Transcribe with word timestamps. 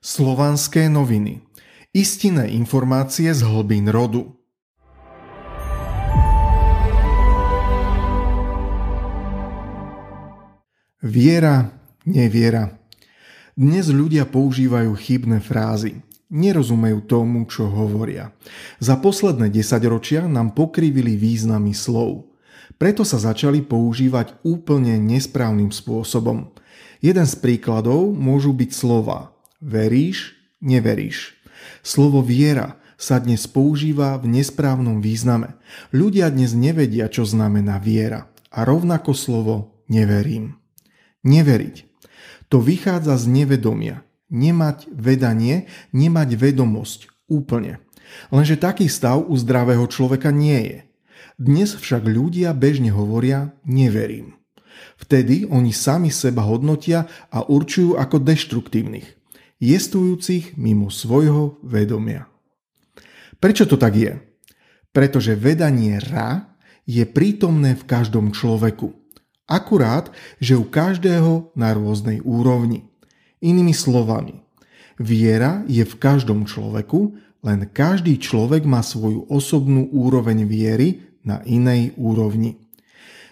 Slovanské 0.00 0.88
noviny. 0.88 1.44
Istinné 1.92 2.48
informácie 2.56 3.28
z 3.36 3.44
hlbín 3.44 3.84
rodu. 3.92 4.32
Viera, 11.04 11.76
neviera. 12.08 12.80
Dnes 13.52 13.92
ľudia 13.92 14.24
používajú 14.24 14.88
chybné 14.96 15.44
frázy. 15.44 16.00
Nerozumejú 16.32 17.04
tomu, 17.04 17.44
čo 17.44 17.68
hovoria. 17.68 18.32
Za 18.80 18.96
posledné 18.96 19.52
desaťročia 19.52 20.24
nám 20.24 20.56
pokrivili 20.56 21.12
významy 21.20 21.76
slov. 21.76 22.24
Preto 22.80 23.04
sa 23.04 23.20
začali 23.20 23.60
používať 23.60 24.32
úplne 24.48 24.96
nesprávnym 24.96 25.68
spôsobom. 25.68 26.56
Jeden 27.04 27.28
z 27.28 27.36
príkladov 27.36 28.16
môžu 28.16 28.56
byť 28.56 28.70
slova 28.72 29.36
veríš, 29.60 30.34
neveríš. 30.64 31.36
Slovo 31.84 32.24
viera 32.24 32.80
sa 33.00 33.16
dnes 33.16 33.48
používa 33.48 34.16
v 34.20 34.40
nesprávnom 34.40 35.00
význame. 35.00 35.56
Ľudia 35.92 36.28
dnes 36.28 36.52
nevedia, 36.52 37.08
čo 37.08 37.24
znamená 37.24 37.80
viera. 37.80 38.28
A 38.52 38.66
rovnako 38.66 39.16
slovo 39.16 39.56
neverím. 39.88 40.60
Neveriť. 41.24 41.88
To 42.52 42.60
vychádza 42.60 43.16
z 43.16 43.24
nevedomia. 43.30 44.04
Nemať 44.28 44.90
vedanie, 44.92 45.70
nemať 45.96 46.28
vedomosť. 46.36 47.08
Úplne. 47.30 47.78
Lenže 48.34 48.58
taký 48.58 48.90
stav 48.90 49.22
u 49.22 49.38
zdravého 49.38 49.86
človeka 49.86 50.34
nie 50.34 50.60
je. 50.66 50.78
Dnes 51.40 51.72
však 51.72 52.04
ľudia 52.04 52.52
bežne 52.52 52.92
hovoria 52.92 53.54
neverím. 53.64 54.36
Vtedy 55.00 55.48
oni 55.48 55.72
sami 55.72 56.12
seba 56.12 56.44
hodnotia 56.44 57.08
a 57.32 57.46
určujú 57.46 57.96
ako 57.96 58.20
deštruktívnych 58.20 59.19
jestujúcich 59.60 60.56
mimo 60.56 60.88
svojho 60.88 61.60
vedomia. 61.62 62.26
Prečo 63.36 63.68
to 63.68 63.76
tak 63.76 63.94
je? 63.94 64.16
Pretože 64.90 65.38
vedanie 65.38 66.00
ra 66.00 66.56
je 66.88 67.06
prítomné 67.06 67.78
v 67.78 67.86
každom 67.86 68.34
človeku. 68.34 68.90
Akurát, 69.46 70.10
že 70.42 70.58
u 70.58 70.66
každého 70.66 71.54
na 71.54 71.70
rôznej 71.76 72.18
úrovni. 72.24 72.90
Inými 73.40 73.72
slovami, 73.72 74.42
viera 75.00 75.64
je 75.70 75.86
v 75.86 75.94
každom 75.96 76.44
človeku, 76.44 77.16
len 77.40 77.64
každý 77.72 78.20
človek 78.20 78.68
má 78.68 78.84
svoju 78.84 79.24
osobnú 79.32 79.88
úroveň 79.90 80.44
viery 80.44 81.08
na 81.24 81.40
inej 81.48 81.96
úrovni. 81.96 82.60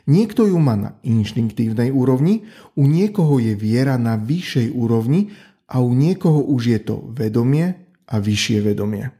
Niekto 0.09 0.49
ju 0.49 0.57
má 0.57 0.73
na 0.73 0.97
inštinktívnej 1.05 1.93
úrovni, 1.93 2.49
u 2.73 2.89
niekoho 2.89 3.37
je 3.37 3.53
viera 3.53 4.01
na 4.01 4.17
vyššej 4.17 4.73
úrovni 4.73 5.37
a 5.69 5.85
u 5.85 5.93
niekoho 5.93 6.41
už 6.49 6.63
je 6.73 6.81
to 6.81 6.97
vedomie 7.13 7.77
a 8.09 8.17
vyššie 8.17 8.59
vedomie. 8.65 9.13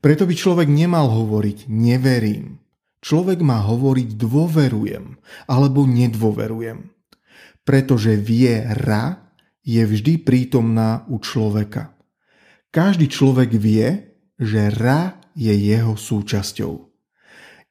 Preto 0.00 0.28
by 0.28 0.34
človek 0.36 0.68
nemal 0.68 1.08
hovoriť 1.08 1.68
neverím. 1.68 2.60
Človek 3.04 3.44
má 3.44 3.60
hovoriť 3.64 4.16
dôverujem 4.16 5.20
alebo 5.48 5.84
nedôverujem. 5.84 6.92
Pretože 7.64 8.16
viera 8.16 9.32
je 9.64 9.80
vždy 9.80 10.20
prítomná 10.20 11.08
u 11.08 11.20
človeka. 11.20 11.96
Každý 12.68 13.08
človek 13.08 13.56
vie, 13.56 14.16
že 14.36 14.68
ra 14.68 15.16
je 15.32 15.52
jeho 15.52 15.96
súčasťou. 15.96 16.93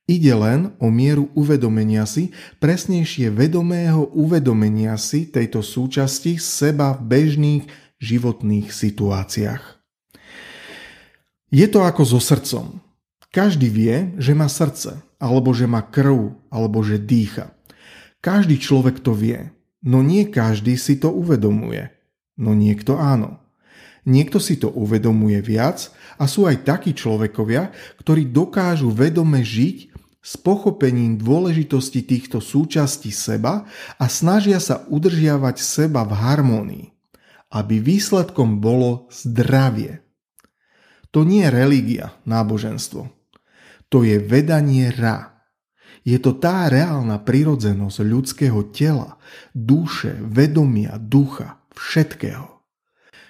Ide 0.04 0.36
len 0.36 0.76
o 0.84 0.92
mieru 0.92 1.32
uvedomenia 1.32 2.04
si, 2.04 2.36
presnejšie 2.60 3.32
vedomého 3.32 4.12
uvedomenia 4.12 5.00
si 5.00 5.32
tejto 5.32 5.64
súčasti 5.64 6.36
seba 6.36 6.92
v 6.92 7.08
bežných 7.08 7.64
životných 8.04 8.68
situáciách. 8.68 9.64
Je 11.56 11.68
to 11.72 11.88
ako 11.88 12.04
so 12.04 12.20
srdcom. 12.20 12.84
Každý 13.32 13.72
vie, 13.72 14.12
že 14.20 14.36
má 14.36 14.52
srdce, 14.52 15.00
alebo 15.24 15.56
že 15.56 15.72
má 15.72 15.80
krv, 15.80 16.36
alebo 16.52 16.84
že 16.84 17.00
dýcha. 17.00 17.56
Každý 18.20 18.60
človek 18.60 19.00
to 19.00 19.16
vie, 19.16 19.56
no 19.88 20.04
nie 20.04 20.28
každý 20.28 20.76
si 20.76 21.00
to 21.00 21.16
uvedomuje. 21.16 21.96
No 22.36 22.52
niekto 22.52 23.00
áno. 23.00 23.40
Niekto 24.04 24.36
si 24.44 24.60
to 24.60 24.68
uvedomuje 24.68 25.40
viac 25.40 25.88
a 26.20 26.28
sú 26.28 26.44
aj 26.44 26.68
takí 26.68 26.92
človekovia, 26.92 27.72
ktorí 28.04 28.36
dokážu 28.36 28.92
vedome 28.92 29.40
žiť 29.40 29.93
s 30.24 30.40
pochopením 30.40 31.20
dôležitosti 31.20 32.00
týchto 32.08 32.40
súčastí 32.40 33.12
seba 33.12 33.68
a 34.00 34.06
snažia 34.08 34.64
sa 34.64 34.88
udržiavať 34.88 35.60
seba 35.60 36.08
v 36.08 36.14
harmónii, 36.16 36.88
aby 37.52 37.84
výsledkom 37.84 38.64
bolo 38.64 39.12
zdravie. 39.12 40.00
To 41.12 41.28
nie 41.28 41.44
je 41.44 41.52
religia, 41.52 42.16
náboženstvo. 42.24 43.12
To 43.92 43.98
je 44.02 44.18
vedanie 44.18 44.90
ra. 44.96 45.44
Je 46.08 46.18
to 46.18 46.40
tá 46.40 46.72
reálna 46.72 47.20
prirodzenosť 47.20 47.98
ľudského 48.02 48.72
tela, 48.72 49.20
duše, 49.54 50.18
vedomia, 50.24 50.98
ducha, 50.98 51.62
všetkého 51.76 52.63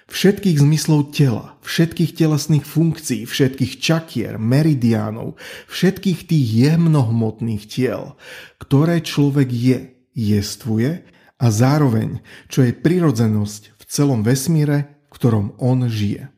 všetkých 0.08 0.60
zmyslov 0.60 1.16
tela, 1.16 1.56
všetkých 1.64 2.12
telesných 2.12 2.64
funkcií, 2.64 3.24
všetkých 3.24 3.72
čakier, 3.80 4.36
meridiánov, 4.36 5.40
všetkých 5.72 6.28
tých 6.28 6.46
jemnohmotných 6.68 7.64
tiel, 7.64 8.16
ktoré 8.60 9.00
človek 9.00 9.48
je, 9.48 9.78
jestvuje 10.12 11.04
a 11.40 11.46
zároveň, 11.50 12.20
čo 12.52 12.62
je 12.62 12.76
prirodzenosť 12.76 13.62
v 13.80 13.82
celom 13.88 14.20
vesmíre, 14.22 15.08
v 15.08 15.16
ktorom 15.16 15.46
on 15.58 15.88
žije. 15.88 16.30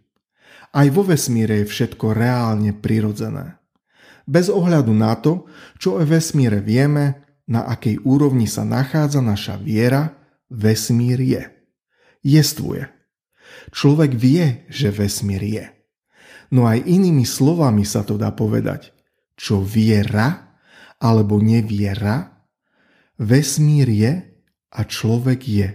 Aj 0.76 0.86
vo 0.92 1.02
vesmíre 1.06 1.64
je 1.64 1.70
všetko 1.70 2.12
reálne 2.12 2.76
prirodzené. 2.76 3.56
Bez 4.26 4.50
ohľadu 4.50 4.90
na 4.90 5.14
to, 5.16 5.46
čo 5.78 5.96
o 5.96 6.02
vesmíre 6.02 6.58
vieme, 6.58 7.22
na 7.46 7.62
akej 7.70 8.02
úrovni 8.02 8.50
sa 8.50 8.66
nachádza 8.66 9.22
naša 9.22 9.54
viera, 9.54 10.18
vesmír 10.50 11.22
je. 11.22 11.42
Jestvuje. 12.26 12.95
Človek 13.72 14.14
vie, 14.14 14.66
že 14.70 14.94
vesmír 14.94 15.42
je. 15.42 15.66
No 16.54 16.66
aj 16.66 16.86
inými 16.86 17.26
slovami 17.26 17.82
sa 17.82 18.06
to 18.06 18.14
dá 18.14 18.30
povedať. 18.30 18.94
Čo 19.36 19.60
viera 19.60 20.58
alebo 21.02 21.42
neviera, 21.42 22.46
vesmír 23.20 23.88
je 23.90 24.12
a 24.72 24.80
človek 24.84 25.40
je. 25.44 25.68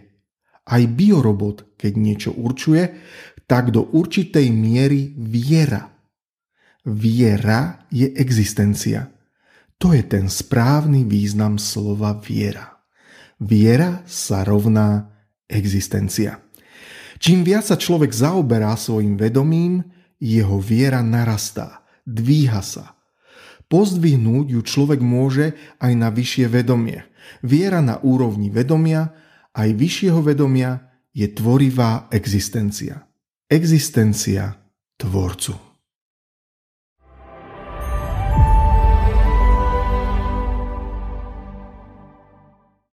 Aj 0.61 0.83
biorobot, 0.87 1.75
keď 1.75 1.93
niečo 1.97 2.31
určuje, 2.33 2.95
tak 3.49 3.75
do 3.75 3.83
určitej 3.91 4.47
miery 4.49 5.11
viera. 5.17 5.91
Viera 6.87 7.85
je 7.91 8.07
existencia. 8.15 9.11
To 9.81 9.91
je 9.91 10.05
ten 10.05 10.29
správny 10.29 11.03
význam 11.05 11.57
slova 11.57 12.15
viera. 12.21 12.81
Viera 13.41 14.05
sa 14.05 14.45
rovná 14.45 15.09
existencia. 15.49 16.37
Čím 17.21 17.45
viac 17.45 17.69
sa 17.69 17.77
človek 17.77 18.09
zaoberá 18.09 18.73
svojim 18.73 19.13
vedomím, 19.13 19.85
jeho 20.17 20.57
viera 20.57 21.05
narastá, 21.05 21.85
dvíha 22.09 22.65
sa. 22.65 22.97
Pozdvihnúť 23.69 24.57
ju 24.57 24.61
človek 24.65 24.99
môže 24.99 25.53
aj 25.77 25.93
na 25.95 26.09
vyššie 26.09 26.49
vedomie. 26.49 27.05
Viera 27.45 27.79
na 27.79 28.01
úrovni 28.01 28.49
vedomia, 28.49 29.13
aj 29.53 29.69
vyššieho 29.69 30.19
vedomia 30.25 30.91
je 31.13 31.29
tvorivá 31.29 32.09
existencia. 32.09 33.05
Existencia 33.47 34.57
tvorcu. 34.97 35.70